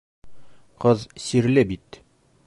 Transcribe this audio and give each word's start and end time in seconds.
Ҡыҙ 0.85 1.03
сирле 1.25 1.67
бит. 1.73 2.01